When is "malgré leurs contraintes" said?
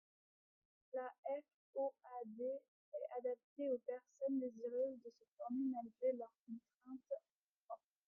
5.73-7.05